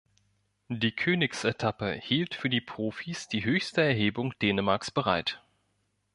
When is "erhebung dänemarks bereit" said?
3.83-5.43